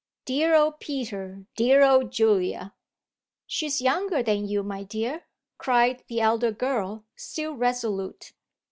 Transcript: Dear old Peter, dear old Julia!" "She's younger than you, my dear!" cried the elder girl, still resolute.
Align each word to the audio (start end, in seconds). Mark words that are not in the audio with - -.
Dear 0.25 0.55
old 0.55 0.79
Peter, 0.79 1.45
dear 1.55 1.83
old 1.83 2.11
Julia!" 2.11 2.73
"She's 3.45 3.83
younger 3.83 4.23
than 4.23 4.47
you, 4.47 4.63
my 4.63 4.81
dear!" 4.81 5.25
cried 5.59 6.03
the 6.07 6.19
elder 6.21 6.51
girl, 6.51 7.05
still 7.15 7.53
resolute. 7.53 8.33